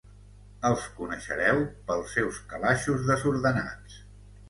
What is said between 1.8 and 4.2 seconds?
pels seus calaixos desordenats.